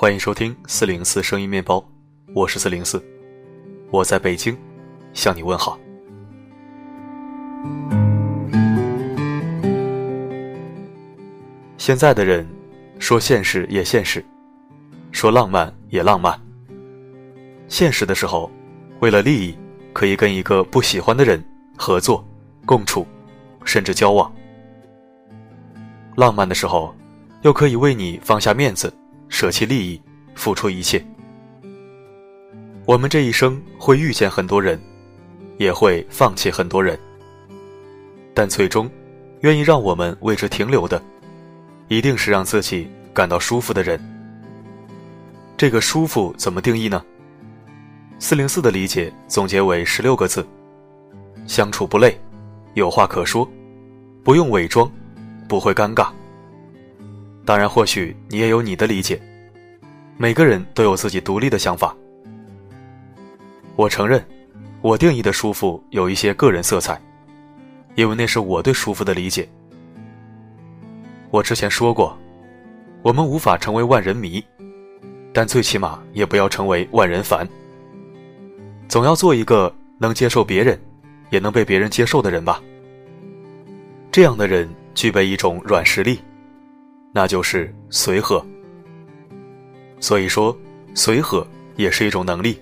[0.00, 1.86] 欢迎收听四零四声音面包，
[2.34, 3.04] 我是四零四，
[3.90, 4.56] 我在北京
[5.12, 5.78] 向你问好。
[11.76, 12.48] 现在的人
[12.98, 14.24] 说现实也现实，
[15.12, 16.40] 说浪漫也浪漫。
[17.68, 18.50] 现实的时候，
[19.00, 19.54] 为了利益，
[19.92, 21.44] 可以跟一个不喜欢的人
[21.76, 22.26] 合作、
[22.64, 23.06] 共处，
[23.66, 24.32] 甚至交往；
[26.16, 26.94] 浪漫的时候，
[27.42, 28.90] 又可以为你放下面子、
[29.30, 29.98] 舍弃利益、
[30.34, 31.02] 付出一切。
[32.84, 34.78] 我们这一生会遇见很多人，
[35.56, 36.98] 也会放弃很多人，
[38.34, 38.90] 但最终，
[39.40, 41.02] 愿意让我们为之停留的。
[41.88, 44.00] 一定是让自己感到舒服的人。
[45.56, 47.04] 这个舒服怎么定义呢？
[48.18, 50.46] 四零四的理解总结为十六个字：
[51.46, 52.16] 相处不累，
[52.74, 53.48] 有话可说，
[54.22, 54.90] 不用伪装，
[55.48, 56.08] 不会尴尬。
[57.44, 59.20] 当然，或许你也有你的理解。
[60.22, 61.96] 每个人都有自己独立的想法。
[63.74, 64.22] 我承认，
[64.82, 67.00] 我定义的舒服有一些个人色彩，
[67.94, 69.48] 因为那是我对舒服的理解。
[71.30, 72.14] 我之前说过，
[73.00, 74.44] 我们无法成为万人迷，
[75.32, 77.48] 但最起码也不要成为万人烦。
[78.88, 80.78] 总要做一个能接受别人，
[81.30, 82.62] 也能被别人接受的人吧。
[84.12, 86.20] 这样的人具备一种软实力，
[87.10, 88.44] 那就是随和。
[90.00, 90.56] 所以说，
[90.94, 92.58] 随和也是一种能力。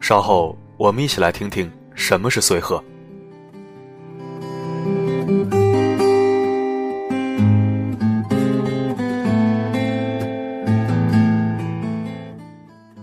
[0.00, 2.82] 稍后我们一起来听听什么是随和。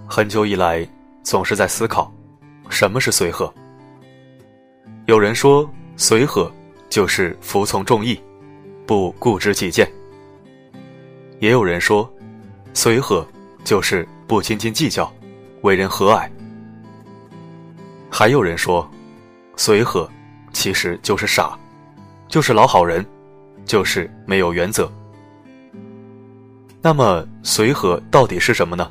[0.07, 0.85] 很久以来，
[1.23, 2.13] 总是在思考，
[2.69, 3.51] 什么是随和。
[5.05, 6.51] 有人说，随和
[6.89, 8.19] 就是服从众意，
[8.85, 9.87] 不固执己见；
[11.39, 12.11] 也有人说，
[12.73, 13.25] 随和
[13.63, 15.11] 就是不斤斤计较，
[15.61, 16.29] 为人和蔼；
[18.09, 18.89] 还有人说，
[19.55, 20.09] 随和
[20.53, 21.57] 其实就是傻，
[22.27, 23.05] 就是老好人，
[23.65, 24.91] 就是没有原则。
[26.81, 28.89] 那么，随和到底是什么呢？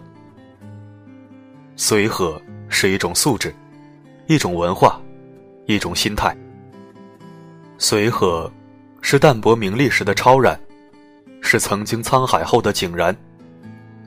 [1.76, 3.54] 随和是一种素质，
[4.26, 5.00] 一种文化，
[5.66, 6.36] 一种心态。
[7.78, 8.52] 随和
[9.00, 10.58] 是淡泊名利时的超然，
[11.40, 13.16] 是曾经沧海后的井然，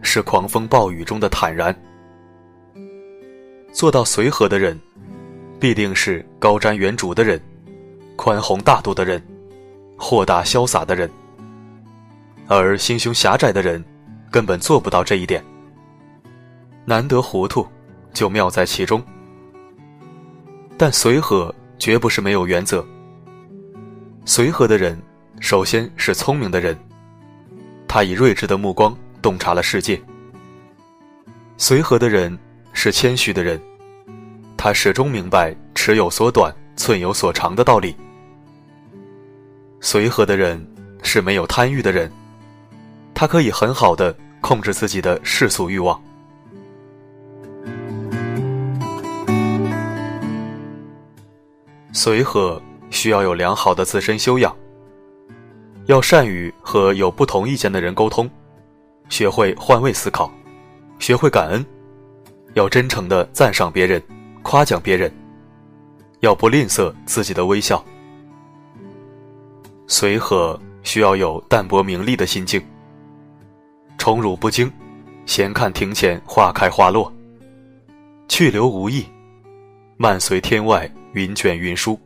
[0.02, 1.76] 是狂风暴雨中的坦然。
[3.72, 4.80] 做到随和的人，
[5.60, 7.40] 必定是高瞻远瞩的人，
[8.16, 9.22] 宽宏大度的人，
[9.98, 11.10] 豁达潇洒的人。
[12.48, 13.82] 而心胸狭窄的人，
[14.30, 15.42] 根本做不到这一点。
[16.84, 17.66] 难得糊涂，
[18.14, 19.02] 就妙在其中。
[20.78, 22.86] 但随和绝不是没有原则。
[24.26, 25.00] 随和的人，
[25.40, 26.78] 首先是聪明的人，
[27.88, 30.02] 他以睿智的目光洞察了世界。
[31.58, 32.38] 随和的人
[32.74, 33.62] 是谦虚的人，
[34.58, 37.96] 他始终明白“尺有所短，寸有所长”的道理。
[39.80, 40.66] 随和的人
[41.04, 42.12] 是没有贪欲的人，
[43.14, 46.02] 他可以很好的控制自己的世俗欲望。
[51.94, 52.60] 随和
[52.90, 54.56] 需要有良好的自身修养，
[55.86, 58.30] 要善于和有不同意见的人沟通，
[59.12, 60.32] 学会换位思考，
[60.98, 61.64] 学会感恩，
[62.54, 64.02] 要真诚的赞赏别人，
[64.42, 65.14] 夸奖别人，
[66.22, 67.84] 要不吝啬自己的微笑。
[69.86, 72.60] 随和需要有淡泊名利的心境，
[73.98, 74.72] 宠辱不惊，
[75.26, 77.14] 闲看庭前花开花落，
[78.30, 79.06] 去留无意，
[79.98, 80.90] 漫随天外。
[81.14, 82.00] 云卷云舒，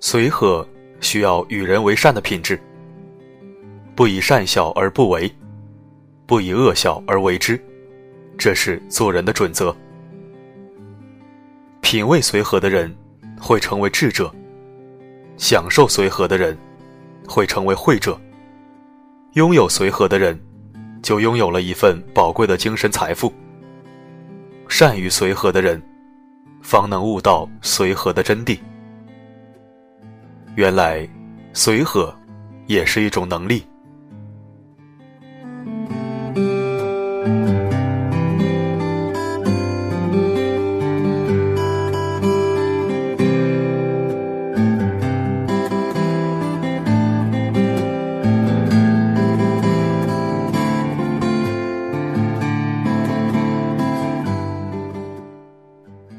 [0.00, 0.68] 随和
[1.00, 2.60] 需要与人为善的品质，
[3.94, 5.30] 不以善小而不为，
[6.26, 7.62] 不以恶小而为之，
[8.36, 9.74] 这是做人的准则。
[11.80, 12.94] 品味随和的人
[13.40, 14.32] 会成为智者，
[15.36, 16.56] 享受随和的人
[17.26, 18.18] 会成为慧者，
[19.32, 20.38] 拥有随和的人
[21.02, 23.32] 就拥有了一份宝贵的精神财富。
[24.68, 25.82] 善于随和的人。
[26.62, 28.56] 方能悟到随和的真谛。
[30.54, 31.04] 原来，
[31.52, 32.14] 随和
[32.68, 33.66] 也是一种能力。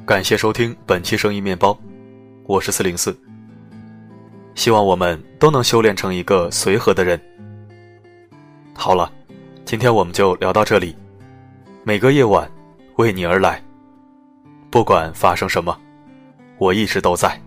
[0.06, 1.78] 感谢收听本期声音面包
[2.46, 3.18] 我是四零四。
[4.54, 7.18] 希望我们都能修炼成一个随和的人。
[8.74, 9.10] 好了
[9.64, 10.94] 今天我们就聊到这里。
[11.86, 12.52] 每个夜晚
[12.98, 13.64] 为你而来
[14.70, 15.80] 不管发生什么
[16.58, 17.42] 我一直都在。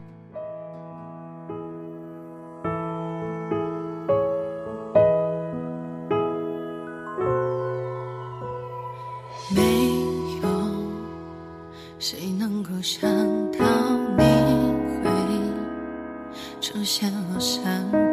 [16.86, 18.06] 陷落山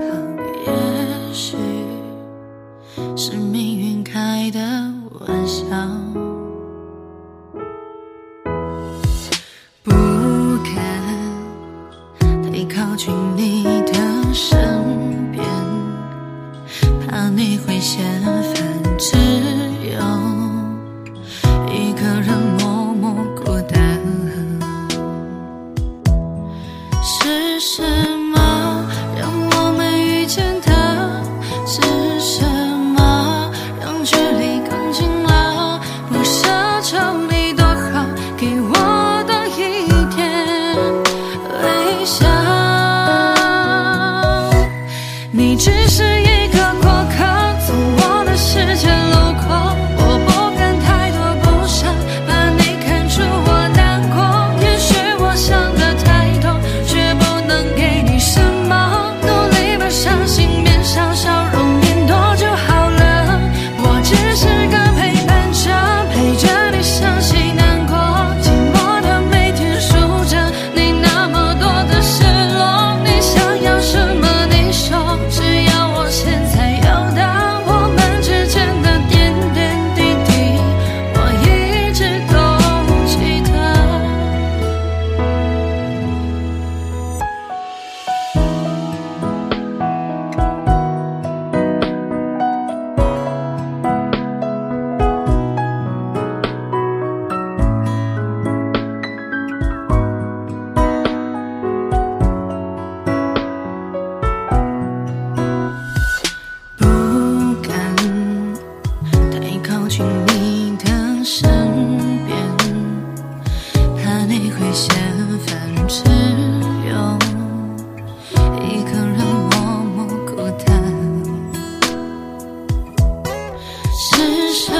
[124.65, 124.71] 什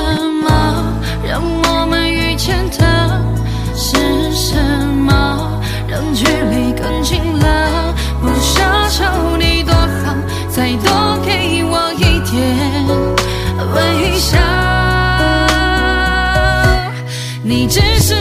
[0.42, 0.48] 么？
[1.28, 3.22] 让我们遇见的
[3.76, 4.56] 是什
[4.88, 5.62] 么？
[5.90, 9.04] 让距离更近了不奢求
[9.38, 10.16] 你多好
[10.50, 12.34] 再多给我一点
[13.76, 13.78] 微
[14.18, 14.38] 笑。
[17.44, 18.16] 你只是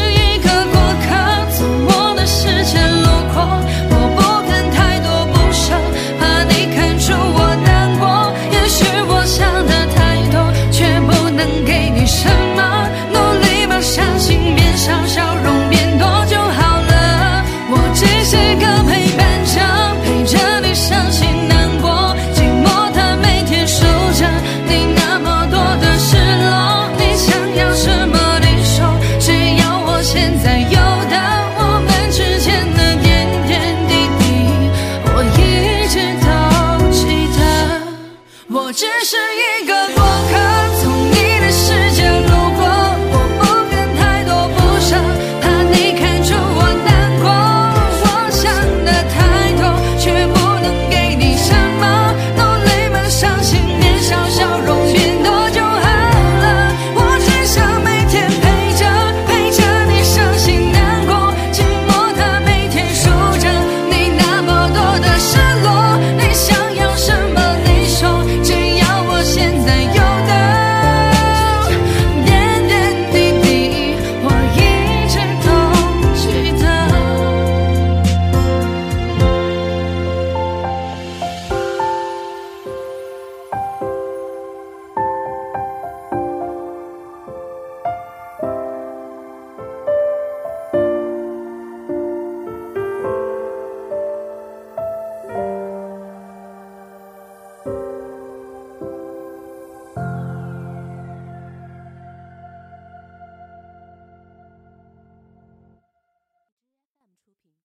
[38.83, 39.17] 只是
[39.63, 39.72] 一个